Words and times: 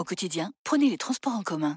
Au 0.00 0.04
quotidien, 0.04 0.50
prenez 0.64 0.88
les 0.88 0.96
transports 0.96 1.34
en 1.34 1.42
commun. 1.42 1.76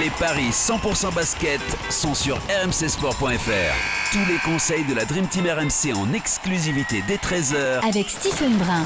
Les 0.00 0.10
paris 0.18 0.50
100% 0.50 1.14
basket 1.14 1.60
sont 1.88 2.14
sur 2.14 2.36
rmcsport.fr. 2.64 4.10
Tous 4.10 4.26
les 4.28 4.38
conseils 4.44 4.84
de 4.86 4.94
la 4.94 5.04
Dream 5.04 5.28
Team 5.28 5.46
RMC 5.46 5.94
en 5.94 6.12
exclusivité 6.14 7.04
dès 7.06 7.18
13h 7.18 7.88
Avec 7.88 8.10
Stephen 8.10 8.56
Brun. 8.56 8.84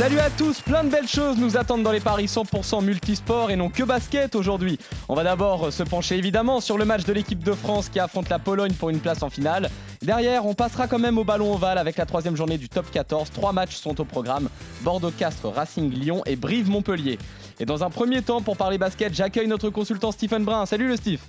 Salut 0.00 0.18
à 0.18 0.30
tous, 0.30 0.62
plein 0.62 0.82
de 0.82 0.88
belles 0.88 1.06
choses 1.06 1.36
nous 1.36 1.58
attendent 1.58 1.82
dans 1.82 1.92
les 1.92 2.00
paris 2.00 2.24
100% 2.24 2.82
multisport 2.82 3.50
et 3.50 3.56
non 3.56 3.68
que 3.68 3.82
basket 3.82 4.34
aujourd'hui. 4.34 4.78
On 5.10 5.14
va 5.14 5.24
d'abord 5.24 5.70
se 5.70 5.82
pencher 5.82 6.16
évidemment 6.16 6.62
sur 6.62 6.78
le 6.78 6.86
match 6.86 7.04
de 7.04 7.12
l'équipe 7.12 7.44
de 7.44 7.52
France 7.52 7.90
qui 7.90 8.00
affronte 8.00 8.30
la 8.30 8.38
Pologne 8.38 8.72
pour 8.72 8.88
une 8.88 9.00
place 9.00 9.22
en 9.22 9.28
finale. 9.28 9.68
Derrière, 10.00 10.46
on 10.46 10.54
passera 10.54 10.86
quand 10.86 10.98
même 10.98 11.18
au 11.18 11.24
ballon 11.24 11.52
ovale 11.52 11.76
avec 11.76 11.98
la 11.98 12.06
troisième 12.06 12.34
journée 12.34 12.56
du 12.56 12.70
top 12.70 12.90
14. 12.90 13.30
Trois 13.30 13.52
matchs 13.52 13.76
sont 13.76 14.00
au 14.00 14.06
programme 14.06 14.48
Bordeaux-Castres, 14.80 15.52
Racing 15.54 15.92
Lyon 15.92 16.22
et 16.24 16.36
Brive-Montpellier. 16.36 17.18
Et 17.58 17.66
dans 17.66 17.84
un 17.84 17.90
premier 17.90 18.22
temps, 18.22 18.40
pour 18.40 18.56
parler 18.56 18.78
basket, 18.78 19.12
j'accueille 19.12 19.48
notre 19.48 19.68
consultant 19.68 20.12
Stephen 20.12 20.46
Brun. 20.46 20.64
Salut 20.64 20.88
le 20.88 20.96
Steve. 20.96 21.20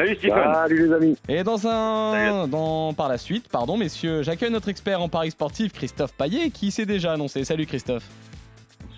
Salut 0.00 0.16
Stephen. 0.16 0.54
Salut 0.54 0.86
les 0.86 0.94
amis. 0.94 1.16
Et 1.28 1.44
dans 1.44 1.66
un, 1.66 2.48
dans, 2.48 2.94
par 2.94 3.10
la 3.10 3.18
suite, 3.18 3.48
pardon 3.48 3.76
messieurs, 3.76 4.22
j'accueille 4.22 4.50
notre 4.50 4.70
expert 4.70 5.02
en 5.02 5.10
paris 5.10 5.30
sportif 5.30 5.74
Christophe 5.74 6.14
Paillet 6.14 6.48
qui 6.48 6.70
s'est 6.70 6.86
déjà 6.86 7.12
annoncé. 7.12 7.44
Salut 7.44 7.66
Christophe. 7.66 8.08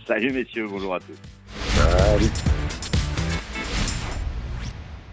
Salut 0.06 0.30
messieurs, 0.30 0.68
bonjour 0.68 0.94
à 0.94 1.00
tous. 1.00 1.18
Salut. 1.56 2.30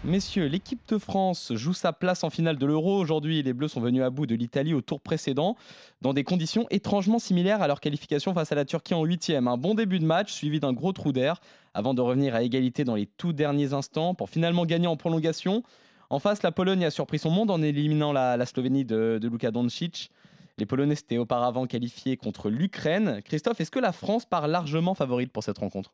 Messieurs, 0.04 0.46
l'équipe 0.46 0.80
de 0.88 0.98
France 0.98 1.52
joue 1.56 1.74
sa 1.74 1.92
place 1.92 2.24
en 2.24 2.30
finale 2.30 2.58
de 2.58 2.66
l'Euro. 2.66 3.00
Aujourd'hui, 3.00 3.42
les 3.42 3.54
Bleus 3.54 3.68
sont 3.68 3.82
venus 3.82 4.04
à 4.04 4.12
bout 4.12 4.28
de 4.28 4.36
l'Italie 4.36 4.74
au 4.74 4.82
tour 4.82 5.02
précédent, 5.02 5.58
dans 6.02 6.14
des 6.14 6.24
conditions 6.24 6.68
étrangement 6.70 7.20
similaires 7.20 7.62
à 7.62 7.68
leur 7.68 7.80
qualification 7.82 8.34
face 8.34 8.52
à 8.52 8.56
la 8.56 8.64
Turquie 8.64 8.94
en 8.94 9.04
huitième. 9.04 9.48
Un 9.48 9.58
bon 9.58 9.74
début 9.74 10.00
de 10.00 10.06
match, 10.06 10.32
suivi 10.32 10.60
d'un 10.60 10.72
gros 10.72 10.94
trou 10.94 11.12
d'air, 11.12 11.42
avant 11.74 11.94
de 11.94 12.02
revenir 12.02 12.36
à 12.36 12.44
égalité 12.44 12.84
dans 12.84 12.96
les 12.96 13.06
tout 13.06 13.34
derniers 13.34 13.74
instants, 13.74 14.14
pour 14.14 14.30
finalement 14.30 14.66
gagner 14.66 14.88
en 14.88 14.98
prolongation. 14.98 15.64
En 16.10 16.20
face, 16.20 16.44
la 16.44 16.52
Pologne 16.52 16.86
a 16.86 16.92
surpris 16.92 17.20
son 17.20 17.30
monde 17.30 17.52
en 17.52 17.62
éliminant 17.62 18.12
la, 18.12 18.46
Slovénie 18.46 18.86
de, 18.86 19.20
de 19.22 19.28
Luka 19.28 19.52
Doncic. 19.52 20.12
Les 20.58 20.66
Polonais 20.66 20.96
étaient 20.96 21.18
auparavant 21.18 21.68
qualifiés 21.68 22.18
contre 22.18 22.50
l'Ukraine. 22.50 23.22
Christophe, 23.24 23.62
est-ce 23.62 23.72
que 23.72 23.80
la 23.80 23.94
France 23.94 24.26
part 24.26 24.48
largement 24.48 24.94
favorite 24.94 25.32
pour 25.32 25.44
cette 25.44 25.58
rencontre? 25.58 25.94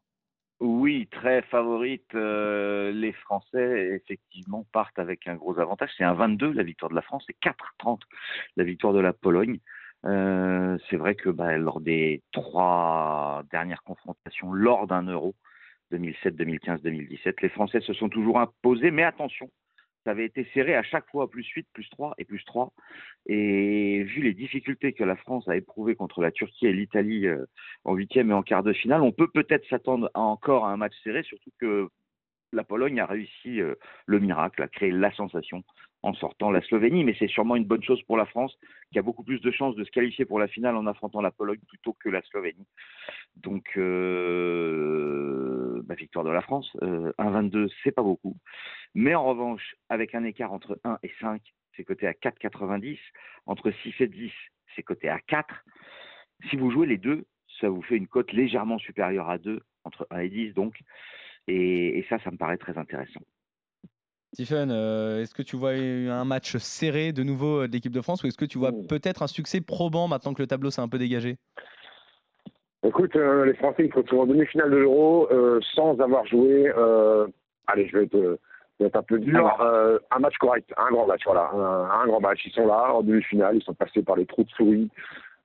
Oui, 0.59 1.07
très 1.11 1.41
favorite. 1.43 2.15
Euh, 2.15 2.91
les 2.91 3.11
Français, 3.11 4.01
effectivement, 4.01 4.65
partent 4.71 4.97
avec 4.97 5.27
un 5.27 5.35
gros 5.35 5.59
avantage. 5.59 5.91
C'est 5.97 6.03
un 6.03 6.13
22 6.13 6.53
la 6.53 6.63
victoire 6.63 6.89
de 6.89 6.95
la 6.95 7.01
France, 7.01 7.25
c'est 7.27 7.37
4-30 7.39 7.99
la 8.55 8.63
victoire 8.63 8.93
de 8.93 8.99
la 8.99 9.13
Pologne. 9.13 9.59
Euh, 10.05 10.77
c'est 10.89 10.97
vrai 10.97 11.15
que 11.15 11.29
bah, 11.29 11.57
lors 11.57 11.81
des 11.81 12.23
trois 12.31 13.43
dernières 13.51 13.83
confrontations, 13.83 14.53
lors 14.53 14.87
d'un 14.87 15.03
euro, 15.03 15.35
2007, 15.91 16.35
2015, 16.35 16.81
2017, 16.81 17.41
les 17.41 17.49
Français 17.49 17.81
se 17.81 17.93
sont 17.93 18.09
toujours 18.09 18.39
imposés, 18.39 18.91
mais 18.91 19.03
attention, 19.03 19.49
ça 20.05 20.11
avait 20.11 20.25
été 20.25 20.47
serré 20.53 20.75
à 20.75 20.83
chaque 20.83 21.09
fois, 21.09 21.29
plus 21.29 21.45
8, 21.47 21.67
plus 21.73 21.89
3 21.89 22.13
et 22.19 22.25
plus 22.25 22.43
3. 22.45 22.71
Et 23.25 24.03
vu 24.03 24.21
les 24.21 24.33
difficultés 24.33 24.93
que 24.93 25.03
la 25.03 25.15
France 25.15 25.47
a 25.47 25.55
éprouvées 25.55 25.95
contre 25.95 26.21
la 26.21 26.31
Turquie 26.31 26.67
et 26.67 26.73
l'Italie 26.73 27.25
euh, 27.25 27.45
en 27.83 27.95
huitième 27.95 28.29
et 28.29 28.33
en 28.33 28.43
quart 28.43 28.61
de 28.61 28.73
finale, 28.73 29.01
on 29.01 29.11
peut 29.11 29.29
peut-être 29.33 29.67
s'attendre 29.67 30.11
encore 30.13 30.65
à 30.65 30.71
un 30.71 30.77
match 30.77 30.93
serré, 31.03 31.23
surtout 31.23 31.49
que 31.59 31.89
Pologne 32.75 32.99
a 32.99 33.05
réussi 33.05 33.61
euh, 33.61 33.75
le 34.05 34.19
miracle, 34.19 34.61
a 34.61 34.67
créé 34.67 34.91
la 34.91 35.09
sensation 35.13 35.63
en 36.03 36.13
sortant 36.13 36.51
la 36.51 36.61
Slovénie, 36.61 37.05
mais 37.05 37.15
c'est 37.17 37.29
sûrement 37.29 37.55
une 37.55 37.63
bonne 37.63 37.81
chose 37.81 38.03
pour 38.03 38.17
la 38.17 38.25
France, 38.25 38.53
qui 38.91 38.99
a 38.99 39.01
beaucoup 39.01 39.23
plus 39.23 39.39
de 39.39 39.49
chances 39.49 39.77
de 39.77 39.85
se 39.85 39.91
qualifier 39.91 40.25
pour 40.25 40.39
la 40.39 40.49
finale 40.49 40.75
en 40.75 40.85
affrontant 40.85 41.21
la 41.21 41.31
Pologne 41.31 41.61
plutôt 41.69 41.93
que 41.93 42.09
la 42.09 42.21
Slovénie. 42.23 42.67
Donc, 43.37 43.63
euh, 43.77 45.81
bah, 45.85 45.95
victoire 45.95 46.25
de 46.25 46.31
la 46.31 46.41
France, 46.41 46.69
1-22, 46.81 47.69
c'est 47.81 47.93
pas 47.93 48.03
beaucoup. 48.03 48.35
Mais 48.93 49.15
en 49.15 49.23
revanche, 49.23 49.75
avec 49.87 50.13
un 50.13 50.25
écart 50.25 50.51
entre 50.51 50.77
1 50.83 50.99
et 51.01 51.13
5, 51.21 51.41
c'est 51.77 51.85
coté 51.85 52.07
à 52.07 52.11
4,90. 52.11 52.99
Entre 53.45 53.71
6 53.71 53.93
et 54.01 54.07
10, 54.07 54.33
c'est 54.75 54.83
coté 54.83 55.07
à 55.07 55.21
4. 55.21 55.63
Si 56.49 56.57
vous 56.57 56.71
jouez 56.71 56.87
les 56.87 56.97
deux, 56.97 57.25
ça 57.61 57.69
vous 57.69 57.81
fait 57.83 57.95
une 57.95 58.07
cote 58.07 58.33
légèrement 58.33 58.79
supérieure 58.79 59.29
à 59.29 59.37
2, 59.37 59.61
entre 59.85 60.07
1 60.09 60.19
et 60.19 60.29
10 60.29 60.53
donc. 60.55 60.77
Et, 61.47 62.05
ça, 62.09 62.17
ça 62.23 62.31
me 62.31 62.37
paraît 62.37 62.57
très 62.57 62.77
intéressant. 62.77 63.21
Stephen, 64.33 64.69
euh, 64.71 65.21
est-ce 65.21 65.33
que 65.33 65.43
tu 65.43 65.55
vois 65.55 65.71
un 65.71 66.25
match 66.25 66.57
serré 66.57 67.13
de 67.13 67.23
nouveau 67.23 67.61
euh, 67.61 67.67
de 67.67 67.73
l'équipe 67.73 67.93
de 67.93 68.01
France 68.01 68.23
ou 68.23 68.27
est-ce 68.27 68.37
que 68.37 68.45
tu 68.45 68.57
vois 68.57 68.71
mmh. 68.71 68.87
peut-être 68.87 69.23
un 69.23 69.27
succès 69.27 69.61
probant 69.61 70.09
maintenant 70.09 70.33
que 70.33 70.41
le 70.41 70.47
tableau 70.47 70.71
s'est 70.71 70.81
un 70.81 70.89
peu 70.89 70.97
dégagé? 70.97 71.37
Écoute, 72.83 73.15
euh, 73.15 73.45
les 73.45 73.53
Français, 73.53 73.89
ils 73.89 74.09
sont 74.09 74.17
en 74.17 74.25
demi-finale 74.25 74.71
de 74.71 74.77
l'Euro 74.77 75.29
sans 75.75 75.99
avoir 75.99 76.25
joué. 76.25 76.69
allez, 77.67 77.87
je 77.87 77.97
vais 77.97 78.09
être 78.83 78.95
un 78.95 79.03
peu 79.03 79.19
dur. 79.19 79.61
Euh, 79.61 79.99
un 80.11 80.19
match 80.19 80.35
correct, 80.37 80.69
un 80.77 80.91
grand 80.91 81.07
match, 81.07 81.21
voilà. 81.25 81.49
Un, 81.51 82.05
grand 82.07 82.19
match. 82.19 82.41
Ils 82.45 82.51
sont 82.51 82.67
là, 82.67 82.93
en 82.93 83.01
demi-finale, 83.01 83.57
ils 83.57 83.63
sont 83.63 83.73
passés 83.73 84.03
par 84.03 84.15
les 84.15 84.25
trous 84.25 84.43
de 84.43 84.49
souris. 84.49 84.89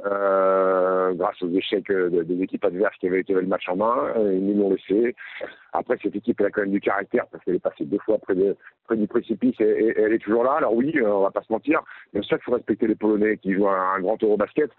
Euh, 0.07 1.13
grâce 1.13 1.43
aux 1.43 1.51
échecs 1.51 1.91
des 1.93 2.43
équipes 2.43 2.65
adverses 2.65 2.97
qui 2.99 3.07
avaient 3.07 3.21
été 3.21 3.35
le 3.35 3.43
match 3.43 3.69
en 3.69 3.77
main, 3.77 4.15
ils 4.17 4.45
nous 4.45 4.63
l'ont 4.63 4.71
laissé. 4.71 5.15
Après, 5.73 5.99
cette 6.03 6.17
équipe, 6.17 6.41
elle 6.41 6.47
a 6.47 6.51
quand 6.51 6.63
même 6.63 6.71
du 6.71 6.81
caractère 6.81 7.27
parce 7.27 7.45
qu'elle 7.45 7.57
est 7.57 7.59
passée 7.59 7.85
deux 7.85 7.99
fois 7.99 8.19
près, 8.19 8.35
de, 8.35 8.57
près 8.87 8.97
du 8.97 9.07
précipice 9.07 9.61
et, 9.61 9.95
elle 9.97 10.13
est 10.13 10.19
toujours 10.19 10.45
là. 10.45 10.53
Alors 10.53 10.75
oui, 10.75 10.95
on 11.05 11.23
va 11.23 11.31
pas 11.31 11.43
se 11.43 11.53
mentir. 11.53 11.83
Bien 12.13 12.23
sûr 12.23 12.39
qu'il 12.39 12.45
faut 12.45 12.53
respecter 12.53 12.87
les 12.87 12.95
Polonais 12.95 13.37
qui 13.37 13.53
jouent 13.53 13.69
un, 13.69 13.95
un 13.97 14.01
grand 14.01 14.23
Eurobasket, 14.23 14.71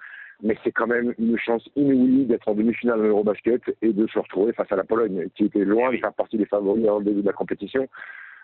mais 0.41 0.57
c'est 0.63 0.71
quand 0.71 0.87
même 0.87 1.13
une 1.19 1.37
chance 1.37 1.67
inouïe 1.75 2.25
d'être 2.25 2.47
en 2.47 2.55
demi-finale 2.55 2.99
de 2.99 3.03
l'Eurobasket 3.05 3.61
et 3.81 3.93
de 3.93 4.07
se 4.07 4.19
retrouver 4.19 4.53
face 4.53 4.71
à 4.71 4.75
la 4.75 4.83
Pologne, 4.83 5.27
qui 5.35 5.45
était 5.45 5.65
loin 5.65 5.91
de 5.91 5.97
faire 5.97 6.13
partie 6.13 6.37
des 6.37 6.45
favoris 6.45 6.89
en 6.89 7.01
début 7.01 7.21
de 7.21 7.27
la 7.27 7.33
compétition. 7.33 7.87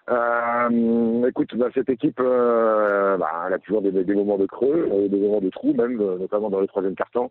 Euh, 0.09 1.27
écoute, 1.27 1.55
bah, 1.55 1.67
cette 1.73 1.89
équipe, 1.89 2.19
euh, 2.19 3.17
bah, 3.17 3.43
elle 3.47 3.53
a 3.53 3.59
toujours 3.59 3.81
des, 3.81 3.91
des, 3.91 4.15
moments 4.15 4.37
de 4.37 4.45
creux, 4.45 4.87
euh, 4.91 5.07
des 5.09 5.19
moments 5.19 5.41
de 5.41 5.49
trous, 5.49 5.73
même, 5.73 5.99
euh, 5.99 6.17
notamment 6.17 6.49
dans 6.49 6.61
les 6.61 6.67
troisième 6.67 6.95
cartons. 6.95 7.29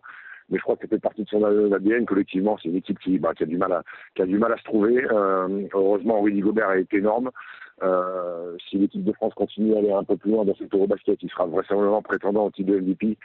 Mais 0.49 0.57
je 0.57 0.63
crois 0.63 0.75
que 0.75 0.83
c'était 0.83 0.99
partie 0.99 1.23
de 1.23 1.29
son 1.29 1.43
ADN 1.43 2.05
collectivement. 2.05 2.57
C'est 2.61 2.69
une 2.69 2.77
équipe 2.77 2.99
qui, 2.99 3.17
bah, 3.17 3.33
qui, 3.35 3.43
a 3.43 3.47
du 3.47 3.57
mal 3.57 3.71
à, 3.71 3.83
qui 4.15 4.21
a 4.21 4.25
du 4.25 4.37
mal 4.37 4.53
à 4.53 4.57
se 4.57 4.63
trouver. 4.63 5.05
Euh, 5.11 5.67
heureusement, 5.73 6.21
Rudy 6.21 6.39
Gobert 6.39 6.71
est 6.71 6.93
énorme. 6.93 7.31
Euh, 7.83 8.55
si 8.69 8.77
l'équipe 8.77 9.03
de 9.03 9.11
France 9.13 9.33
continue 9.33 9.75
à 9.75 9.79
aller 9.79 9.91
un 9.91 10.03
peu 10.03 10.15
plus 10.15 10.31
loin 10.31 10.45
dans 10.45 10.55
cet 10.55 10.73
Eurobasket, 10.73 11.17
il 11.21 11.29
sera 11.29 11.45
vraisemblablement 11.45 12.01
prétendant 12.01 12.45
au 12.45 12.51
titre 12.51 12.71
de 12.71 12.79
MVP. 12.79 13.17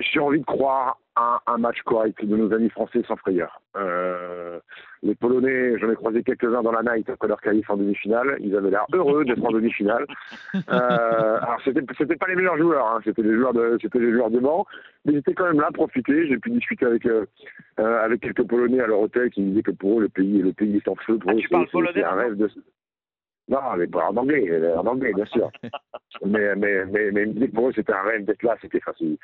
J'ai 0.00 0.20
envie 0.20 0.40
de 0.40 0.44
croire 0.44 0.98
à 1.14 1.42
un 1.46 1.58
match 1.58 1.82
correct 1.82 2.24
de 2.24 2.36
nos 2.36 2.52
amis 2.52 2.70
français 2.70 3.02
sans 3.06 3.16
frayeur. 3.16 3.60
Euh, 3.76 4.58
les 5.02 5.14
Polonais, 5.14 5.78
j'en 5.78 5.90
ai 5.90 5.94
croisé 5.94 6.22
quelques-uns 6.22 6.62
dans 6.62 6.72
la 6.72 6.82
night 6.82 7.08
après 7.10 7.28
leur 7.28 7.40
qualif 7.40 7.68
en 7.68 7.76
demi-finale. 7.76 8.36
Ils 8.40 8.56
avaient 8.56 8.70
l'air 8.70 8.86
heureux 8.92 9.24
d'être 9.24 9.44
en 9.44 9.50
demi-finale. 9.50 10.06
Euh, 10.54 11.38
alors 11.40 11.60
c'était 11.64 11.82
c'était 11.98 12.16
pas 12.16 12.26
les 12.28 12.36
meilleurs 12.36 12.56
joueurs, 12.56 12.86
hein. 12.86 13.00
c'était 13.04 13.22
les 13.22 13.34
joueurs 13.34 13.52
de 13.52 13.78
c'était 13.80 13.98
les 13.98 14.12
joueurs 14.12 14.30
de 14.30 14.38
banc, 14.38 14.66
mais 15.04 15.12
ils 15.12 15.18
étaient 15.18 15.34
quand 15.34 15.46
même 15.46 15.60
là, 15.60 15.70
profiter. 15.72 16.26
J'ai 16.28 16.38
pu 16.38 16.50
discuter 16.50 16.86
avec 16.86 17.06
euh, 17.06 17.26
avec 17.76 18.20
quelques 18.20 18.46
Polonais 18.46 18.80
à 18.80 18.86
leur 18.86 19.00
hôtel 19.00 19.30
qui 19.30 19.42
me 19.42 19.50
disaient 19.50 19.62
que 19.62 19.70
pour 19.70 19.98
eux 19.98 20.02
le 20.02 20.08
pays 20.08 20.40
le 20.40 20.52
pays 20.52 20.76
est 20.76 20.88
en 20.88 20.94
feu. 20.94 21.18
Pour 21.18 21.30
ah, 21.30 21.34
eux, 21.34 21.38
tu 21.38 21.48
parles 21.48 21.68
polonais 21.68 22.04
un 22.04 22.14
rêve 22.14 22.36
de 22.36 22.48
non, 23.52 23.76
mais 23.76 23.86
en 23.94 24.16
anglais, 24.16 24.74
en 24.74 24.86
anglais, 24.86 25.12
bien 25.12 25.26
sûr. 25.26 25.50
mais, 26.24 26.56
mais, 26.56 26.86
mais, 26.86 27.10
mais, 27.12 27.48
pour 27.48 27.68
eux, 27.68 27.72
c'était 27.74 27.92
un 27.92 28.00
rêve 28.00 28.24
d'être 28.24 28.42
là. 28.42 28.56
C'était 28.62 28.80
facile. 28.80 29.18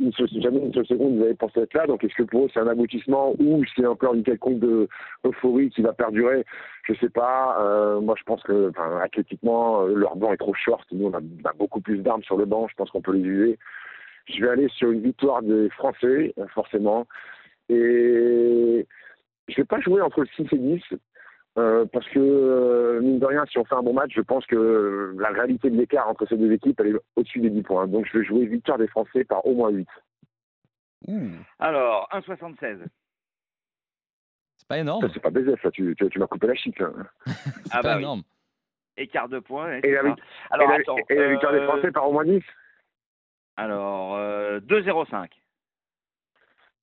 Une 0.00 0.12
jamais 0.42 0.58
une 0.58 0.74
seule 0.74 0.86
seconde, 0.86 1.14
ils 1.14 1.22
avaient 1.22 1.34
pensé 1.34 1.60
être 1.60 1.74
là. 1.74 1.86
Donc, 1.86 2.02
est-ce 2.02 2.16
que 2.16 2.24
pour 2.24 2.46
eux, 2.46 2.48
c'est 2.52 2.58
un 2.58 2.66
aboutissement 2.66 3.32
ou 3.38 3.62
c'est 3.76 3.86
encore 3.86 4.14
une 4.14 4.24
quelconque 4.24 4.58
de 4.58 4.88
euphorie 5.24 5.70
qui 5.70 5.82
va 5.82 5.92
perdurer? 5.92 6.44
Je 6.88 6.94
sais 6.94 7.10
pas. 7.10 7.58
Euh, 7.60 8.00
moi, 8.00 8.16
je 8.18 8.24
pense 8.24 8.42
que, 8.42 8.70
enfin, 8.70 8.98
athlétiquement, 9.04 9.82
euh, 9.82 9.94
leur 9.94 10.16
banc 10.16 10.32
est 10.32 10.38
trop 10.38 10.54
short. 10.54 10.84
Nous, 10.90 11.06
on 11.06 11.14
a, 11.14 11.18
a 11.48 11.52
beaucoup 11.52 11.80
plus 11.80 11.98
d'armes 11.98 12.24
sur 12.24 12.38
le 12.38 12.46
banc. 12.46 12.66
Je 12.66 12.74
pense 12.74 12.90
qu'on 12.90 13.02
peut 13.02 13.12
les 13.12 13.22
user. 13.22 13.58
Je 14.26 14.44
vais 14.44 14.50
aller 14.50 14.68
sur 14.70 14.90
une 14.90 15.00
victoire 15.00 15.42
des 15.42 15.70
Français, 15.70 16.34
forcément. 16.54 17.06
Et 17.68 18.84
je 19.48 19.56
vais 19.56 19.64
pas 19.64 19.80
jouer 19.80 20.00
entre 20.00 20.24
6 20.24 20.46
et 20.52 20.58
10. 20.58 20.82
Euh, 21.58 21.84
parce 21.92 22.06
que, 22.10 22.18
euh, 22.20 23.00
mine 23.00 23.18
de 23.18 23.26
rien, 23.26 23.44
si 23.46 23.58
on 23.58 23.64
fait 23.64 23.74
un 23.74 23.82
bon 23.82 23.92
match, 23.92 24.12
je 24.14 24.20
pense 24.20 24.46
que 24.46 25.14
la 25.18 25.30
réalité 25.30 25.68
de 25.68 25.76
l'écart 25.76 26.08
entre 26.08 26.24
ces 26.26 26.36
deux 26.36 26.52
équipes, 26.52 26.78
elle 26.80 26.94
est 26.94 27.00
au-dessus 27.16 27.40
des 27.40 27.50
10 27.50 27.62
points. 27.62 27.86
Donc 27.88 28.06
je 28.06 28.18
vais 28.18 28.24
jouer 28.24 28.46
victoire 28.46 28.78
des 28.78 28.86
Français 28.86 29.24
par 29.24 29.44
au 29.46 29.54
moins 29.54 29.70
8. 29.70 29.88
Alors, 31.58 32.08
1,76. 32.12 32.78
Pas 34.68 34.78
énorme. 34.78 35.08
C'est 35.12 35.20
pas 35.20 35.30
baiser, 35.30 35.54
ça. 35.62 35.70
Tu, 35.72 35.94
tu, 35.96 36.08
tu 36.08 36.18
m'as 36.20 36.26
coupé 36.28 36.46
la 36.46 36.54
chic. 36.54 36.76
C'est 37.26 37.32
Ah 37.72 37.78
pas 37.78 37.82
bah 37.82 37.96
oui. 37.96 38.02
énorme. 38.02 38.22
Écart 38.96 39.28
de 39.28 39.38
points. 39.40 39.72
Et 39.78 39.80
c'est 39.82 39.90
la, 39.92 40.02
ça. 40.02 40.08
vic- 40.08 40.22
Alors, 40.50 40.68
et 40.68 40.72
la- 40.74 40.80
attends, 40.80 40.96
et 41.08 41.14
la 41.14 41.30
victoire 41.30 41.52
des 41.52 41.58
euh, 41.58 41.66
Français 41.66 41.90
par 41.90 42.08
au 42.08 42.12
moins 42.12 42.24
10 42.24 42.42
Alors, 43.56 44.14
euh, 44.16 44.60
2-0-5. 44.60 45.28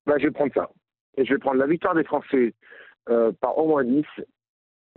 bah, 0.04 0.14
Je 0.18 0.24
vais 0.24 0.30
prendre 0.32 0.52
ça. 0.52 0.68
Et 1.16 1.24
je 1.24 1.32
vais 1.32 1.38
prendre 1.38 1.56
la 1.58 1.66
victoire 1.66 1.94
des 1.94 2.04
Français 2.04 2.54
euh, 3.08 3.32
par 3.40 3.56
au 3.56 3.66
moins 3.68 3.84
10 3.84 4.04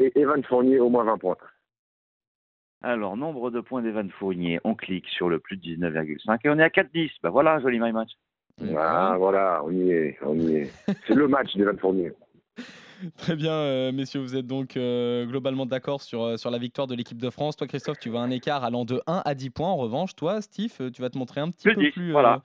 et 0.02 0.12
Evan 0.16 0.44
Fournier 0.44 0.80
au 0.80 0.90
moins 0.90 1.04
20 1.04 1.18
points. 1.18 1.38
Alors, 2.84 3.16
nombre 3.16 3.52
de 3.52 3.62
points 3.62 3.82
d'Evan 3.84 4.10
Fournier, 4.10 4.60
on 4.64 4.74
clique 4.74 5.08
sur 5.10 5.30
le 5.30 5.40
plus 5.40 5.58
de 5.58 5.62
19,5 5.62 6.40
et 6.44 6.50
on 6.50 6.58
est 6.58 6.64
à 6.64 6.70
4-10. 6.70 7.12
Bah 7.22 7.30
voilà, 7.30 7.60
joli 7.60 7.80
my 7.80 7.92
match. 7.92 8.10
Ah, 8.76 9.16
voilà, 9.18 9.62
on 9.64 9.72
y 9.72 9.92
est, 9.92 10.18
on 10.24 10.36
y 10.36 10.56
est. 10.56 10.72
C'est 11.08 11.14
le 11.16 11.28
match 11.28 11.56
d'Evan 11.56 11.78
Fournier. 11.78 12.12
Très 13.18 13.36
bien, 13.36 13.54
euh, 13.54 13.92
messieurs, 13.92 14.20
vous 14.20 14.36
êtes 14.36 14.46
donc 14.46 14.78
euh, 14.78 15.26
globalement 15.26 15.66
d'accord 15.66 16.02
sur, 16.02 16.24
euh, 16.24 16.38
sur 16.38 16.52
la 16.52 16.60
victoire 16.60 16.88
de 16.88 16.96
l'équipe 16.96 17.18
de 17.18 17.30
France. 17.30 17.56
Toi, 17.56 17.68
Christophe, 17.68 18.00
tu 18.00 18.10
vois 18.10 18.22
un 18.22 18.30
écart 18.30 18.64
allant 18.64 18.86
de 18.86 19.02
1 19.08 19.22
à 19.26 19.34
10 19.36 19.50
points. 19.52 19.70
En 19.70 19.78
revanche, 19.78 20.16
toi, 20.16 20.42
Steve, 20.42 20.92
tu 20.92 21.02
vas 21.02 21.10
te 21.10 21.18
montrer 21.18 21.42
un 21.42 21.50
petit, 21.50 21.64
Plus 21.64 21.76
peu 21.76 21.82
10, 21.82 21.92
plus, 21.92 22.10
euh, 22.10 22.12
voilà. 22.12 22.44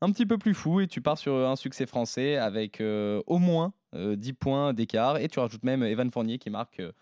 un 0.00 0.10
petit 0.12 0.26
peu 0.26 0.38
plus 0.38 0.54
fou 0.54 0.80
et 0.80 0.86
tu 0.86 1.00
pars 1.00 1.18
sur 1.18 1.34
un 1.34 1.56
succès 1.56 1.86
français 1.86 2.36
avec 2.36 2.80
euh, 2.80 3.20
au 3.26 3.38
moins 3.38 3.72
10 4.16 4.32
points 4.34 4.72
d'écart. 4.72 5.18
Et 5.18 5.28
tu 5.28 5.38
rajoutes 5.40 5.64
même 5.64 5.82
Evan 5.82 6.10
Fournier 6.10 6.38
qui 6.38 6.50
marque 6.50 6.80
euh, 6.80 6.92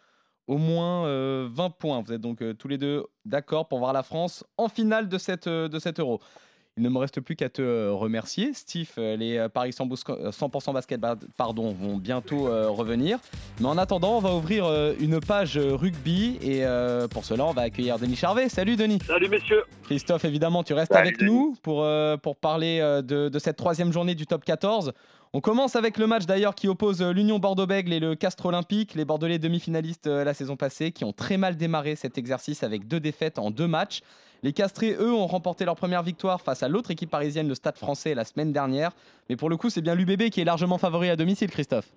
au 0.46 0.58
moins 0.58 1.06
euh, 1.06 1.48
20 1.52 1.70
points. 1.70 2.02
Vous 2.04 2.12
êtes 2.12 2.20
donc 2.20 2.42
euh, 2.42 2.52
tous 2.54 2.68
les 2.68 2.78
deux 2.78 3.04
d'accord 3.24 3.66
pour 3.68 3.78
voir 3.78 3.92
la 3.92 4.02
France 4.02 4.44
en 4.58 4.68
finale 4.68 5.08
de, 5.08 5.18
cette, 5.18 5.46
euh, 5.46 5.68
de 5.68 5.78
cet 5.78 6.00
euro. 6.00 6.20
Il 6.76 6.82
ne 6.82 6.88
me 6.88 6.98
reste 6.98 7.20
plus 7.20 7.36
qu'à 7.36 7.48
te 7.48 7.62
euh, 7.62 7.92
remercier. 7.92 8.52
Steve, 8.52 8.90
euh, 8.98 9.14
les 9.16 9.38
euh, 9.38 9.48
Paris 9.48 9.70
100% 9.70 10.10
euh, 10.10 10.30
100% 10.32 10.72
basket 10.74 10.98
ba- 10.98 11.14
pardon, 11.36 11.72
vont 11.72 11.98
bientôt 11.98 12.48
euh, 12.48 12.68
revenir. 12.68 13.20
Mais 13.60 13.66
en 13.66 13.78
attendant, 13.78 14.16
on 14.16 14.20
va 14.20 14.34
ouvrir 14.34 14.64
euh, 14.66 14.92
une 14.98 15.20
page 15.20 15.56
euh, 15.56 15.76
rugby. 15.76 16.36
Et 16.42 16.66
euh, 16.66 17.06
pour 17.06 17.24
cela, 17.24 17.44
on 17.44 17.52
va 17.52 17.62
accueillir 17.62 18.00
Denis 18.00 18.16
Charvet. 18.16 18.48
Salut 18.48 18.74
Denis. 18.74 18.98
Salut 19.06 19.28
messieurs. 19.28 19.62
Christophe, 19.84 20.24
évidemment, 20.24 20.64
tu 20.64 20.72
restes 20.74 20.92
Salut, 20.92 21.06
avec 21.06 21.20
Denis. 21.20 21.30
nous 21.30 21.56
pour, 21.62 21.84
euh, 21.84 22.16
pour 22.16 22.34
parler 22.34 22.80
euh, 22.80 23.02
de, 23.02 23.28
de 23.28 23.38
cette 23.38 23.56
troisième 23.56 23.92
journée 23.92 24.16
du 24.16 24.26
top 24.26 24.44
14. 24.44 24.92
On 25.36 25.40
commence 25.40 25.74
avec 25.74 25.98
le 25.98 26.06
match 26.06 26.26
d'ailleurs 26.26 26.54
qui 26.54 26.68
oppose 26.68 27.02
euh, 27.02 27.10
l'Union 27.12 27.40
Bordeaux-Bègles 27.40 27.92
et 27.92 27.98
le 27.98 28.14
Castres 28.14 28.46
Olympique, 28.46 28.94
les 28.94 29.04
Bordelais 29.04 29.40
demi-finalistes 29.40 30.06
euh, 30.06 30.22
la 30.22 30.32
saison 30.32 30.54
passée, 30.54 30.92
qui 30.92 31.02
ont 31.02 31.12
très 31.12 31.38
mal 31.38 31.56
démarré 31.56 31.96
cet 31.96 32.18
exercice 32.18 32.62
avec 32.62 32.86
deux 32.86 33.00
défaites 33.00 33.40
en 33.40 33.50
deux 33.50 33.66
matchs. 33.66 34.02
Les 34.44 34.52
Castrés, 34.52 34.92
eux, 34.92 35.12
ont 35.12 35.26
remporté 35.26 35.64
leur 35.64 35.74
première 35.74 36.04
victoire 36.04 36.40
face 36.40 36.62
à 36.62 36.68
l'autre 36.68 36.92
équipe 36.92 37.10
parisienne, 37.10 37.48
le 37.48 37.56
Stade 37.56 37.78
français, 37.78 38.14
la 38.14 38.24
semaine 38.24 38.52
dernière. 38.52 38.92
Mais 39.28 39.34
pour 39.34 39.50
le 39.50 39.56
coup, 39.56 39.70
c'est 39.70 39.82
bien 39.82 39.96
l'UBB 39.96 40.30
qui 40.30 40.40
est 40.40 40.44
largement 40.44 40.78
favori 40.78 41.10
à 41.10 41.16
domicile, 41.16 41.50
Christophe. 41.50 41.92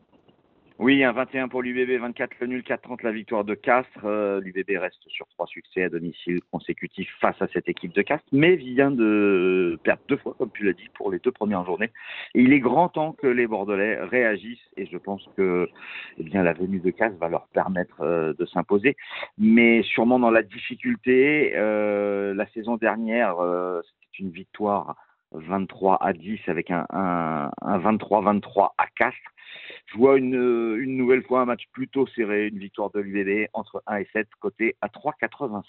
Oui, 0.79 1.03
un 1.03 1.11
21 1.11 1.47
pour 1.47 1.63
l'UBB, 1.63 1.99
24 1.99 2.35
le 2.39 2.47
nul, 2.47 2.61
4-30 2.61 3.01
la 3.01 3.11
victoire 3.11 3.43
de 3.43 3.55
Castres. 3.55 4.05
Euh, 4.05 4.39
L'UBB 4.41 4.77
reste 4.77 5.01
sur 5.07 5.27
trois 5.29 5.47
succès 5.47 5.81
à 5.81 5.89
domicile 5.89 6.39
consécutifs 6.51 7.09
face 7.19 7.41
à 7.41 7.47
cette 7.47 7.67
équipe 7.67 7.95
de 7.95 8.03
Castres, 8.03 8.27
mais 8.31 8.55
vient 8.57 8.91
de 8.91 9.79
perdre 9.81 10.03
deux 10.07 10.17
fois, 10.17 10.35
comme 10.37 10.51
tu 10.51 10.63
l'as 10.63 10.73
dit, 10.73 10.87
pour 10.93 11.11
les 11.11 11.17
deux 11.17 11.31
premières 11.31 11.65
journées. 11.65 11.89
Il 12.35 12.53
est 12.53 12.59
grand 12.59 12.89
temps 12.89 13.13
que 13.13 13.25
les 13.25 13.47
Bordelais 13.47 13.99
réagissent 14.03 14.69
et 14.77 14.85
je 14.85 14.97
pense 14.99 15.27
que 15.35 15.67
eh 16.19 16.23
bien, 16.23 16.43
la 16.43 16.53
venue 16.53 16.79
de 16.79 16.91
Castres 16.91 17.17
va 17.17 17.29
leur 17.29 17.47
permettre 17.47 18.01
euh, 18.01 18.33
de 18.37 18.45
s'imposer. 18.45 18.95
Mais 19.39 19.81
sûrement 19.81 20.19
dans 20.19 20.31
la 20.31 20.43
difficulté, 20.43 21.53
euh, 21.55 22.35
la 22.35 22.45
saison 22.49 22.77
dernière, 22.77 23.39
euh, 23.39 23.81
c'était 23.81 24.23
une 24.23 24.29
victoire 24.29 24.95
23 25.31 25.97
à 26.03 26.13
10 26.13 26.39
avec 26.45 26.69
un, 26.69 26.85
un, 26.91 27.49
un 27.61 27.79
23-23 27.79 28.73
à 28.77 28.85
Castres. 28.95 29.31
Je 29.87 29.97
vois 29.97 30.17
une, 30.17 30.35
euh, 30.35 30.81
une 30.81 30.97
nouvelle 30.97 31.23
fois 31.23 31.41
un 31.41 31.45
match 31.45 31.63
plutôt 31.71 32.07
serré, 32.07 32.47
une 32.47 32.59
victoire 32.59 32.89
de 32.91 32.99
l'UBB 32.99 33.47
entre 33.53 33.83
1 33.87 33.97
et 33.97 34.07
7, 34.13 34.27
côté 34.39 34.75
à 34.81 34.87
3,85. 34.87 35.63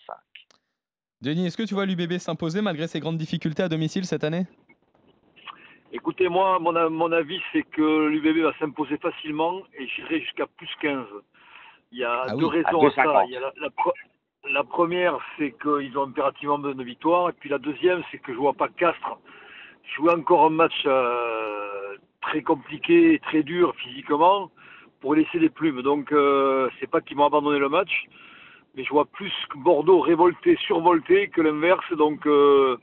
Denis, 1.21 1.47
est-ce 1.47 1.57
que 1.57 1.63
tu 1.65 1.75
vois 1.75 1.87
l'UBB 1.87 2.19
s'imposer 2.19 2.63
malgré 2.63 2.87
ses 2.87 3.01
grandes 3.01 3.19
difficultés 3.19 3.63
à 3.63 3.69
domicile 3.69 4.05
cette 4.05 4.25
année? 4.25 4.47
Écoutez, 5.93 6.29
moi, 6.29 6.59
mon, 6.59 7.13
avis, 7.13 7.41
c'est 7.53 7.63
que 7.63 8.09
l'UBB 8.09 8.43
va 8.43 8.53
s'imposer 8.59 8.99
facilement 8.99 9.63
et 9.79 9.87
j'irai 9.89 10.21
jusqu'à 10.21 10.47
plus 10.47 10.69
15. 10.81 11.07
Il 11.93 11.99
y 11.99 12.05
a 12.05 12.25
Ah 12.29 12.37
deux 12.37 12.47
oui, 12.47 12.63
raisons 12.63 12.83
à 12.83 12.89
à, 12.89 12.91
ça. 12.91 13.03
2,50. 13.03 13.25
Il 13.29 13.33
y 13.33 13.37
a 13.37 13.41
la, 13.41 13.53
la 13.57 13.69
pre- 13.69 13.95
la 14.51 14.65
première, 14.65 15.19
c'est 15.37 15.55
qu'ils 15.63 15.97
ont 15.99 16.05
impérativement 16.05 16.59
besoin 16.59 16.77
de 16.77 16.85
victoire. 16.85 17.31
Et 17.31 17.33
puis 17.33 17.49
la 17.49 17.59
deuxième, 17.59 18.03
c'est 18.11 18.19
que 18.19 18.33
je 18.33 18.39
vois 18.39 18.53
pas 18.53 18.69
Castres 18.69 19.19
jouer 19.97 20.13
encore 20.13 20.45
un 20.45 20.51
match 20.51 20.83
euh, 20.87 21.58
très 22.21 22.43
compliqué 22.43 23.15
et 23.15 23.19
très 23.19 23.43
dur 23.43 23.75
physiquement 23.77 24.51
pour 25.01 25.15
laisser 25.15 25.39
des 25.39 25.51
plumes. 25.51 25.83
Donc, 25.83 26.13
euh, 26.13 26.69
c'est 26.79 26.91
pas 26.91 27.01
qu'ils 27.01 27.17
vont 27.17 27.27
abandonner 27.27 27.59
le 27.59 27.69
match, 27.69 28.07
mais 28.75 28.85
je 28.85 28.91
vois 28.91 29.07
plus 29.07 29.33
Bordeaux 29.57 30.01
révolté, 30.01 30.57
survolté 30.57 31.29
que 31.29 31.41
l'inverse. 31.41 31.93
Donc, 31.97 32.27
euh, 32.27 32.77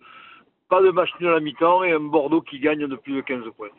pas 0.69 0.81
de 0.81 0.89
match 0.89 1.09
nul 1.19 1.29
à 1.29 1.33
la 1.33 1.39
mi-temps 1.39 1.83
et 1.83 1.91
un 1.91 1.99
Bordeaux 1.99 2.41
qui 2.41 2.59
gagne 2.59 2.87
de 2.87 2.95
plus 2.95 3.13
de 3.13 3.21
15 3.21 3.43
points. 3.55 3.69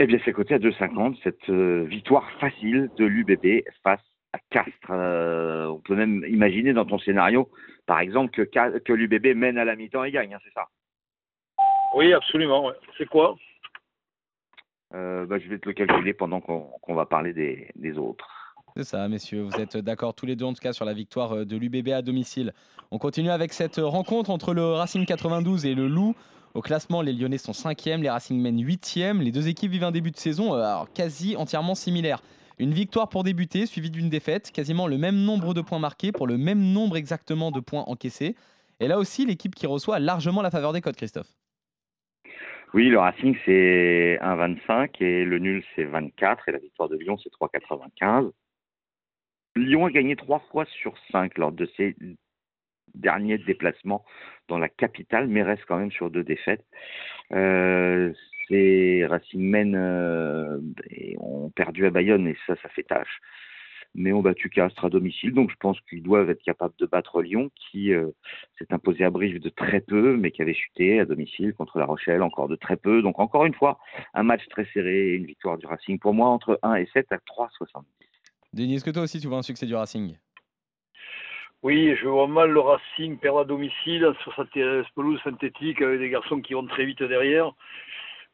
Eh 0.00 0.06
bien, 0.06 0.18
c'est 0.24 0.32
coté 0.32 0.54
à 0.54 0.58
2,50, 0.58 1.18
cette 1.24 1.50
euh, 1.50 1.84
victoire 1.84 2.30
facile 2.38 2.88
de 2.96 3.04
l'UBB 3.04 3.64
face 3.82 4.02
à 4.32 4.38
Castres. 4.50 4.90
Euh, 4.90 5.66
on 5.66 5.80
peut 5.80 5.96
même 5.96 6.24
imaginer 6.28 6.72
dans 6.72 6.84
ton 6.84 6.98
scénario, 6.98 7.48
par 7.86 7.98
exemple, 7.98 8.46
que 8.46 8.92
l'UBB 8.92 9.34
mène 9.34 9.58
à 9.58 9.64
la 9.64 9.74
mi-temps 9.74 10.04
et 10.04 10.12
gagne, 10.12 10.34
hein, 10.34 10.38
c'est 10.44 10.52
ça? 10.52 10.68
Oui, 11.94 12.12
absolument. 12.12 12.66
ouais. 12.66 12.74
C'est 12.96 13.06
quoi? 13.06 13.36
Euh, 14.94 15.26
bah, 15.26 15.38
Je 15.38 15.48
vais 15.48 15.58
te 15.58 15.68
le 15.68 15.74
calculer 15.74 16.14
pendant 16.14 16.40
qu'on 16.40 16.94
va 16.94 17.06
parler 17.06 17.32
des, 17.32 17.70
des 17.76 17.98
autres. 17.98 18.26
C'est 18.76 18.84
ça, 18.84 19.08
messieurs. 19.08 19.42
Vous 19.42 19.60
êtes 19.60 19.76
d'accord 19.76 20.14
tous 20.14 20.26
les 20.26 20.36
deux, 20.36 20.44
en 20.44 20.52
tout 20.52 20.60
cas, 20.60 20.72
sur 20.72 20.84
la 20.84 20.92
victoire 20.94 21.32
euh, 21.32 21.44
de 21.44 21.56
l'UBB 21.56 21.88
à 21.88 22.02
domicile. 22.02 22.52
On 22.90 22.98
continue 22.98 23.30
avec 23.30 23.52
cette 23.52 23.78
euh, 23.78 23.86
rencontre 23.86 24.30
entre 24.30 24.54
le 24.54 24.64
Racing 24.64 25.04
92 25.04 25.66
et 25.66 25.74
le 25.74 25.88
Loup. 25.88 26.14
Au 26.54 26.62
classement, 26.62 27.02
les 27.02 27.12
Lyonnais 27.12 27.38
sont 27.38 27.52
5e, 27.52 28.00
les 28.00 28.10
Racing 28.10 28.40
mènent 28.40 28.62
8e. 28.62 29.20
Les 29.20 29.32
deux 29.32 29.48
équipes 29.48 29.72
vivent 29.72 29.84
un 29.84 29.90
début 29.90 30.10
de 30.10 30.16
saison 30.16 30.54
euh, 30.54 30.62
alors, 30.62 30.92
quasi 30.92 31.36
entièrement 31.36 31.74
similaire. 31.74 32.22
Une 32.58 32.72
victoire 32.72 33.08
pour 33.08 33.24
débuter, 33.24 33.66
suivie 33.66 33.90
d'une 33.90 34.08
défaite, 34.08 34.50
quasiment 34.52 34.86
le 34.86 34.98
même 34.98 35.16
nombre 35.16 35.54
de 35.54 35.60
points 35.60 35.78
marqués 35.78 36.12
pour 36.12 36.26
le 36.26 36.38
même 36.38 36.60
nombre 36.60 36.96
exactement 36.96 37.50
de 37.50 37.60
points 37.60 37.84
encaissés. 37.86 38.36
Et 38.80 38.88
là 38.88 38.98
aussi, 38.98 39.26
l'équipe 39.26 39.54
qui 39.54 39.66
reçoit 39.66 39.96
a 39.96 39.98
largement 40.00 40.42
la 40.42 40.50
faveur 40.50 40.72
des 40.72 40.80
codes, 40.80 40.96
Christophe. 40.96 41.37
Oui, 42.74 42.88
le 42.88 42.98
Racing, 42.98 43.36
c'est 43.46 44.18
1,25 44.20 45.02
et 45.02 45.24
le 45.24 45.38
nul, 45.38 45.64
c'est 45.74 45.84
24 45.84 46.48
et 46.48 46.52
la 46.52 46.58
victoire 46.58 46.88
de 46.88 46.96
Lyon, 46.96 47.16
c'est 47.16 47.32
3,95. 47.32 48.30
Lyon 49.56 49.86
a 49.86 49.90
gagné 49.90 50.16
trois 50.16 50.40
fois 50.50 50.66
sur 50.66 50.94
cinq 51.10 51.38
lors 51.38 51.52
de 51.52 51.66
ses 51.76 51.96
derniers 52.94 53.38
déplacements 53.38 54.04
dans 54.48 54.58
la 54.58 54.68
capitale, 54.68 55.28
mais 55.28 55.42
reste 55.42 55.64
quand 55.66 55.78
même 55.78 55.90
sur 55.90 56.10
deux 56.10 56.24
défaites. 56.24 56.64
Euh, 57.32 58.12
ces 58.48 59.04
Racing 59.06 59.42
Men 59.42 59.74
euh, 59.74 60.58
perdu 61.54 61.86
à 61.86 61.90
Bayonne 61.90 62.28
et 62.28 62.36
ça, 62.46 62.54
ça 62.62 62.68
fait 62.70 62.82
tâche. 62.82 63.20
Mais 63.94 64.12
ont 64.12 64.22
battu 64.22 64.50
Castres 64.50 64.84
à 64.84 64.90
domicile, 64.90 65.32
donc 65.32 65.50
je 65.50 65.56
pense 65.56 65.80
qu'ils 65.82 66.02
doivent 66.02 66.30
être 66.30 66.42
capables 66.42 66.74
de 66.78 66.86
battre 66.86 67.22
Lyon, 67.22 67.50
qui 67.56 67.92
euh, 67.92 68.10
s'est 68.58 68.72
imposé 68.72 69.04
à 69.04 69.10
Brive 69.10 69.40
de 69.40 69.48
très 69.48 69.80
peu, 69.80 70.16
mais 70.16 70.30
qui 70.30 70.42
avait 70.42 70.54
chuté 70.54 71.00
à 71.00 71.04
domicile 71.04 71.54
contre 71.54 71.78
La 71.78 71.86
Rochelle 71.86 72.22
encore 72.22 72.48
de 72.48 72.56
très 72.56 72.76
peu. 72.76 73.02
Donc 73.02 73.18
encore 73.18 73.44
une 73.44 73.54
fois, 73.54 73.78
un 74.14 74.22
match 74.22 74.46
très 74.50 74.66
serré 74.72 75.08
et 75.08 75.14
une 75.14 75.26
victoire 75.26 75.58
du 75.58 75.66
Racing 75.66 75.98
pour 75.98 76.14
moi 76.14 76.28
entre 76.28 76.58
1 76.62 76.74
et 76.76 76.86
7 76.92 77.10
à 77.10 77.16
3,70. 77.16 77.84
Denis, 78.52 78.76
est-ce 78.76 78.84
que 78.84 78.90
toi 78.90 79.02
aussi 79.02 79.20
tu 79.20 79.26
vois 79.26 79.38
un 79.38 79.42
succès 79.42 79.66
du 79.66 79.74
Racing? 79.74 80.16
Oui, 81.64 81.96
je 81.96 82.06
vois 82.06 82.28
mal 82.28 82.50
le 82.50 82.60
Racing 82.60 83.18
perdre 83.18 83.40
à 83.40 83.44
domicile 83.44 84.12
sur 84.22 84.34
sa 84.36 84.44
terre- 84.46 84.88
pelouse 84.94 85.20
synthétique 85.24 85.82
avec 85.82 85.98
des 85.98 86.08
garçons 86.08 86.40
qui 86.40 86.54
vont 86.54 86.66
très 86.66 86.84
vite 86.84 87.02
derrière. 87.02 87.50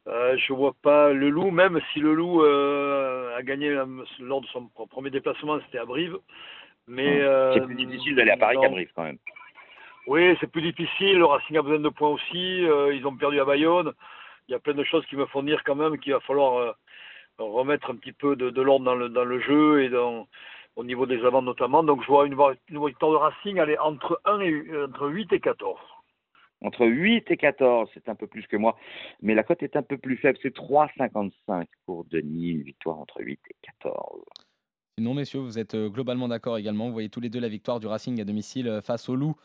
Euh, 0.07 0.37
je 0.37 0.53
vois 0.53 0.73
pas 0.83 1.11
le 1.13 1.29
Loup, 1.29 1.49
même 1.51 1.79
si 1.91 1.99
le 1.99 2.13
Loup 2.13 2.43
euh, 2.43 3.35
a 3.35 3.41
gagné 3.41 3.71
lors 4.19 4.41
de 4.41 4.45
son 4.47 4.69
pr- 4.77 4.87
premier 4.87 5.09
déplacement, 5.09 5.59
c'était 5.65 5.79
à 5.79 5.85
Brive. 5.85 6.17
Mais 6.87 7.17
C'est 7.17 7.23
euh, 7.23 7.59
plus 7.65 7.75
difficile 7.75 8.15
d'aller 8.15 8.31
à 8.31 8.37
Paris 8.37 8.57
qu'à 8.61 8.69
Brive 8.69 8.91
quand 8.95 9.03
même. 9.03 9.17
Oui, 10.05 10.37
c'est 10.39 10.51
plus 10.51 10.61
difficile. 10.61 11.17
Le 11.17 11.25
Racing 11.25 11.57
a 11.57 11.63
besoin 11.63 11.79
de 11.79 11.89
points 11.89 12.09
aussi. 12.09 12.63
Euh, 12.63 12.93
ils 12.93 13.07
ont 13.07 13.15
perdu 13.15 13.39
à 13.39 13.45
Bayonne. 13.45 13.91
Il 14.47 14.51
y 14.51 14.55
a 14.55 14.59
plein 14.59 14.75
de 14.75 14.83
choses 14.83 15.03
qui 15.07 15.15
me 15.15 15.25
font 15.25 15.41
dire 15.41 15.63
quand 15.63 15.73
même 15.73 15.97
qu'il 15.97 16.13
va 16.13 16.19
falloir 16.19 16.75
remettre 17.39 17.89
un 17.89 17.95
petit 17.95 18.13
peu 18.13 18.35
de, 18.35 18.51
de 18.51 18.61
l'ordre 18.61 18.85
dans 18.85 18.93
le, 18.95 19.09
dans 19.09 19.25
le 19.25 19.39
jeu 19.39 19.81
et 19.83 19.89
dans, 19.89 20.27
au 20.75 20.83
niveau 20.83 21.07
des 21.07 21.25
avants 21.25 21.41
notamment. 21.41 21.81
Donc 21.81 22.03
je 22.03 22.07
vois 22.07 22.27
une, 22.27 22.37
une 22.69 22.85
victoire 22.85 23.11
de 23.11 23.17
Racing 23.17 23.59
aller 23.59 23.77
entre 23.79 24.21
1 24.25 24.39
et, 24.41 24.63
entre 24.87 25.07
8 25.09 25.33
et 25.33 25.39
14. 25.39 25.79
Entre 26.65 26.87
8 26.87 27.29
et 27.29 27.37
14, 27.37 27.89
c'est 27.93 28.09
un 28.09 28.15
peu 28.15 28.25
plus 28.25 28.47
que 28.47 28.57
moi. 28.57 28.75
Mais 29.21 29.35
la 29.35 29.43
cote 29.43 29.61
est 29.61 29.75
un 29.75 29.83
peu 29.83 29.99
plus 29.99 30.17
faible, 30.17 30.39
c'est 30.41 30.55
3,55 30.55 31.65
pour 31.85 32.05
Denis, 32.05 32.49
une 32.49 32.63
victoire 32.63 32.97
entre 32.97 33.21
8 33.21 33.39
et 33.51 33.55
14. 33.83 34.23
Sinon, 34.97 35.13
messieurs, 35.13 35.41
vous 35.41 35.59
êtes 35.59 35.75
euh, 35.75 35.89
globalement 35.89 36.27
d'accord 36.27 36.57
également. 36.57 36.87
Vous 36.87 36.93
voyez 36.93 37.09
tous 37.09 37.19
les 37.19 37.29
deux 37.29 37.39
la 37.39 37.49
victoire 37.49 37.79
du 37.79 37.85
Racing 37.85 38.19
à 38.19 38.23
domicile 38.23 38.67
euh, 38.67 38.81
face 38.81 39.09
au 39.09 39.15
Loup. 39.15 39.35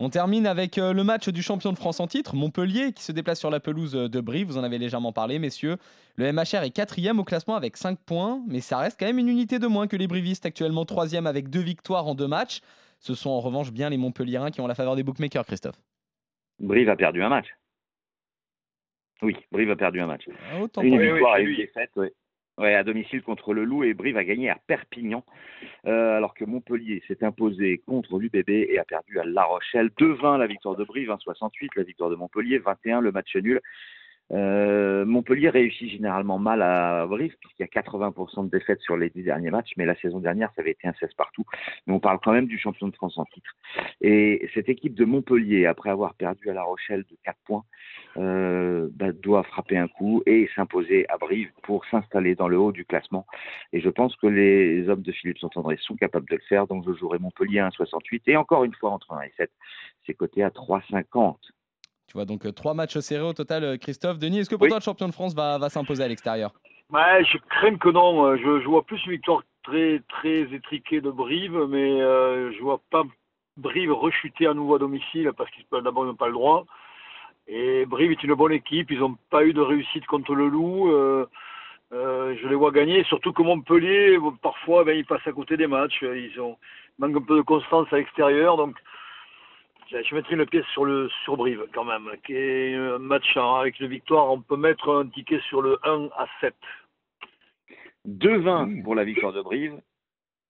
On 0.00 0.08
termine 0.08 0.48
avec 0.48 0.78
euh, 0.78 0.92
le 0.92 1.04
match 1.04 1.28
du 1.28 1.42
champion 1.42 1.72
de 1.72 1.76
France 1.76 2.00
en 2.00 2.08
titre, 2.08 2.34
Montpellier, 2.34 2.92
qui 2.92 3.04
se 3.04 3.12
déplace 3.12 3.38
sur 3.38 3.50
la 3.50 3.60
pelouse 3.60 3.92
de 3.92 4.20
Brive. 4.20 4.48
Vous 4.48 4.58
en 4.58 4.64
avez 4.64 4.78
légèrement 4.78 5.12
parlé, 5.12 5.38
messieurs. 5.38 5.76
Le 6.16 6.32
MHR 6.32 6.64
est 6.64 6.70
quatrième 6.70 7.20
au 7.20 7.24
classement 7.24 7.54
avec 7.54 7.76
5 7.76 8.00
points, 8.00 8.42
mais 8.48 8.60
ça 8.60 8.78
reste 8.78 8.98
quand 8.98 9.06
même 9.06 9.18
une 9.18 9.28
unité 9.28 9.60
de 9.60 9.66
moins 9.68 9.86
que 9.86 9.96
les 9.96 10.08
Brivistes, 10.08 10.46
actuellement 10.46 10.86
troisième 10.86 11.28
avec 11.28 11.50
deux 11.50 11.60
victoires 11.60 12.08
en 12.08 12.16
deux 12.16 12.28
matchs. 12.28 12.62
Ce 12.98 13.14
sont 13.14 13.30
en 13.30 13.40
revanche 13.40 13.70
bien 13.70 13.90
les 13.90 13.98
Montpelliérains 13.98 14.50
qui 14.50 14.60
ont 14.60 14.66
la 14.66 14.74
faveur 14.74 14.96
des 14.96 15.04
bookmakers, 15.04 15.44
Christophe. 15.44 15.80
Brive 16.58 16.88
a 16.88 16.96
perdu 16.96 17.22
un 17.22 17.28
match. 17.28 17.48
Oui, 19.22 19.36
Brive 19.50 19.70
a 19.70 19.76
perdu 19.76 20.00
un 20.00 20.06
match. 20.06 20.28
Ah, 20.50 20.82
Une 20.82 20.98
oui, 20.98 21.12
victoire 21.12 21.38
et 21.38 21.44
une 21.44 21.56
défaite. 21.56 21.90
Ouais, 22.56 22.74
à 22.74 22.84
domicile 22.84 23.22
contre 23.22 23.52
le 23.52 23.64
Loup 23.64 23.82
et 23.82 23.94
Brive 23.94 24.16
a 24.16 24.22
gagné 24.22 24.48
à 24.48 24.56
Perpignan, 24.68 25.24
euh, 25.86 26.16
alors 26.16 26.34
que 26.34 26.44
Montpellier 26.44 27.02
s'est 27.08 27.24
imposé 27.24 27.78
contre 27.78 28.16
l'UBB 28.16 28.48
et 28.48 28.78
a 28.78 28.84
perdu 28.84 29.18
à 29.18 29.24
La 29.24 29.42
Rochelle. 29.42 29.88
2-20 29.98 30.38
la 30.38 30.46
victoire 30.46 30.76
de 30.76 30.84
Brive, 30.84 31.10
1,68 31.10 31.70
la 31.74 31.82
victoire 31.82 32.10
de 32.10 32.14
Montpellier, 32.14 32.58
21 32.58 33.00
le 33.00 33.10
match 33.10 33.34
nul. 33.34 33.60
Euh, 34.32 35.04
Montpellier 35.04 35.50
réussit 35.50 35.90
généralement 35.90 36.38
mal 36.38 36.62
à 36.62 37.06
Brive, 37.06 37.34
puisqu'il 37.40 37.62
y 37.62 37.64
a 37.64 37.82
80% 37.82 38.46
de 38.46 38.50
défaites 38.50 38.80
sur 38.80 38.96
les 38.96 39.10
10 39.10 39.22
derniers 39.22 39.50
matchs, 39.50 39.72
mais 39.76 39.84
la 39.84 39.94
saison 39.96 40.18
dernière, 40.18 40.50
ça 40.54 40.62
avait 40.62 40.72
été 40.72 40.88
un 40.88 40.94
16 40.94 41.10
partout. 41.16 41.44
Mais 41.86 41.92
on 41.92 42.00
parle 42.00 42.18
quand 42.22 42.32
même 42.32 42.46
du 42.46 42.58
champion 42.58 42.88
de 42.88 42.94
France 42.94 43.18
en 43.18 43.24
titre. 43.26 43.50
Et 44.00 44.48
cette 44.54 44.68
équipe 44.68 44.94
de 44.94 45.04
Montpellier, 45.04 45.66
après 45.66 45.90
avoir 45.90 46.14
perdu 46.14 46.50
à 46.50 46.54
La 46.54 46.62
Rochelle 46.62 47.04
de 47.10 47.16
4 47.24 47.38
points, 47.44 47.64
euh, 48.16 48.88
bah, 48.92 49.12
doit 49.12 49.42
frapper 49.42 49.76
un 49.76 49.88
coup 49.88 50.22
et 50.26 50.48
s'imposer 50.54 51.06
à 51.08 51.18
Brive 51.18 51.50
pour 51.62 51.84
s'installer 51.86 52.34
dans 52.34 52.48
le 52.48 52.58
haut 52.58 52.72
du 52.72 52.84
classement. 52.84 53.26
Et 53.72 53.80
je 53.80 53.88
pense 53.88 54.16
que 54.16 54.26
les 54.26 54.88
hommes 54.88 55.02
de 55.02 55.12
Philippe 55.12 55.38
Saint-André 55.38 55.76
sont 55.80 55.96
capables 55.96 56.28
de 56.28 56.36
le 56.36 56.42
faire, 56.48 56.66
donc 56.66 56.84
je 56.86 56.94
jouerai 56.94 57.18
Montpellier 57.18 57.60
à 57.60 57.68
1,68 57.68 58.22
et 58.26 58.36
encore 58.36 58.64
une 58.64 58.74
fois 58.74 58.90
entre 58.90 59.12
1 59.12 59.22
et 59.22 59.32
7, 59.36 59.50
c'est 60.06 60.14
coté 60.14 60.42
à 60.42 60.50
3,50. 60.50 61.36
Tu 62.14 62.18
vois 62.18 62.26
donc 62.26 62.46
euh, 62.46 62.52
trois 62.52 62.74
matchs 62.74 62.96
serrés 63.00 63.24
au 63.24 63.32
total, 63.32 63.64
euh, 63.64 63.76
Christophe. 63.76 64.20
Denis, 64.20 64.38
est-ce 64.38 64.48
que 64.48 64.54
pour 64.54 64.62
Oui. 64.62 64.68
toi 64.68 64.78
le 64.78 64.84
champion 64.84 65.08
de 65.08 65.12
France 65.12 65.34
va, 65.34 65.58
va 65.58 65.68
s'imposer 65.68 66.04
à 66.04 66.06
l'extérieur? 66.06 66.52
Ouais, 66.92 67.24
je 67.24 67.38
crains 67.50 67.76
que 67.76 67.88
non. 67.88 68.36
Je, 68.36 68.60
je 68.60 68.68
vois 68.68 68.84
plus 68.84 69.04
une 69.06 69.12
victoire 69.12 69.42
très 69.64 70.00
très 70.08 70.42
étriquée 70.42 71.00
de 71.00 71.10
Brive, 71.10 71.58
mais 71.68 72.00
euh, 72.00 72.52
je 72.52 72.62
vois 72.62 72.80
pas 72.92 73.02
Brive 73.56 73.92
rechuter 73.92 74.46
à 74.46 74.54
nouveau 74.54 74.76
à 74.76 74.78
domicile 74.78 75.32
parce 75.36 75.50
qu'ils 75.50 75.64
d'abord 75.82 76.04
n'ont 76.04 76.14
pas 76.14 76.28
le 76.28 76.34
droit. 76.34 76.66
Et 77.48 77.84
Brive 77.84 78.12
est 78.12 78.22
une 78.22 78.34
bonne 78.34 78.52
équipe. 78.52 78.92
Ils 78.92 79.00
n'ont 79.00 79.16
pas 79.30 79.44
eu 79.44 79.52
de 79.52 79.60
réussite 79.60 80.06
contre 80.06 80.36
le 80.36 80.46
Loup. 80.46 80.92
Euh, 80.92 81.26
euh, 81.92 82.36
je 82.40 82.46
les 82.46 82.54
vois 82.54 82.70
gagner, 82.70 83.02
surtout 83.04 83.32
que 83.32 83.42
Montpellier, 83.42 84.18
parfois, 84.40 84.84
ben, 84.84 84.96
ils 84.96 85.04
passent 85.04 85.26
à 85.26 85.32
côté 85.32 85.56
des 85.56 85.66
matchs. 85.66 86.02
Ils 86.02 86.40
ont 86.40 86.56
manquent 87.00 87.16
un 87.16 87.22
peu 87.22 87.36
de 87.38 87.42
constance 87.42 87.88
à 87.92 87.96
l'extérieur, 87.96 88.56
donc 88.56 88.76
je 90.02 90.08
je 90.08 90.14
mettrai 90.14 90.34
une 90.34 90.46
pièce 90.46 90.66
sur 90.72 90.84
le 90.84 91.08
sur 91.24 91.36
Brive 91.36 91.64
quand 91.72 91.84
même, 91.84 92.08
qui 92.24 92.34
est 92.34 92.74
un 92.74 92.98
match 92.98 93.36
hein, 93.36 93.60
avec 93.60 93.78
une 93.80 93.88
victoire. 93.88 94.30
On 94.30 94.40
peut 94.40 94.56
mettre 94.56 94.92
un 94.92 95.06
ticket 95.08 95.40
sur 95.48 95.62
le 95.62 95.78
1 95.84 96.08
à 96.16 96.26
7. 96.40 96.54
2,20 98.06 98.82
pour 98.82 98.94
la 98.94 99.04
victoire 99.04 99.32
de 99.32 99.40
Brive, 99.40 99.80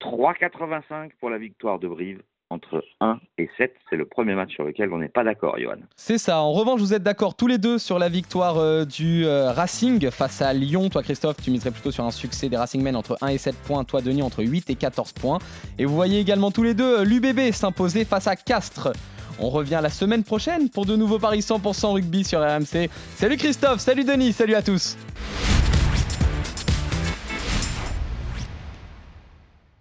3,85 0.01 1.13
pour 1.21 1.31
la 1.31 1.39
victoire 1.39 1.79
de 1.79 1.89
Brive. 1.89 2.23
Entre 2.51 2.85
1 3.01 3.19
et 3.39 3.49
7, 3.57 3.75
c'est 3.89 3.97
le 3.97 4.05
premier 4.05 4.35
match 4.35 4.53
sur 4.53 4.65
lequel 4.65 4.93
on 4.93 4.99
n'est 4.99 5.09
pas 5.09 5.25
d'accord, 5.25 5.59
Johan. 5.59 5.79
C'est 5.97 6.19
ça. 6.19 6.41
En 6.41 6.53
revanche, 6.53 6.79
vous 6.79 6.93
êtes 6.93 7.03
d'accord 7.03 7.35
tous 7.35 7.47
les 7.47 7.57
deux 7.59 7.79
sur 7.79 7.99
la 7.99 8.09
victoire 8.09 8.59
euh, 8.59 8.85
du 8.85 9.25
euh, 9.25 9.51
Racing 9.51 10.11
face 10.11 10.43
à 10.43 10.53
Lyon. 10.53 10.89
Toi, 10.91 11.03
Christophe, 11.03 11.39
tu 11.43 11.51
miserais 11.51 11.71
plutôt 11.71 11.91
sur 11.91 12.05
un 12.05 12.11
succès 12.11 12.51
des 12.51 12.57
Racingmen 12.57 12.95
entre 12.97 13.17
1 13.23 13.29
et 13.29 13.39
7 13.39 13.57
points. 13.63 13.83
Toi, 13.85 14.03
Denis, 14.03 14.23
entre 14.23 14.45
8 14.45 14.69
et 14.71 14.75
14 14.75 15.15
points. 15.15 15.39
Et 15.79 15.87
vous 15.87 15.95
voyez 15.95 16.21
également 16.21 16.51
tous 16.51 16.63
les 16.63 16.75
deux 16.75 17.01
euh, 17.01 17.05
l'UBB 17.05 17.51
s'imposer 17.51 18.05
face 18.05 18.27
à 18.27 18.37
Castres. 18.37 18.93
On 19.39 19.51
revient 19.51 19.81
la 19.83 19.91
semaine 19.91 20.25
prochaine 20.25 20.69
pour 20.69 20.87
de 20.87 20.97
nouveaux 20.97 21.19
paris 21.19 21.41
100% 21.41 21.93
rugby 21.93 22.25
sur 22.25 22.41
RMC. 22.41 22.89
Salut 23.17 23.37
Christophe, 23.37 23.81
salut 23.81 24.05
Denis, 24.05 24.33
salut 24.33 24.55
à 24.55 24.63
tous. 24.63 24.97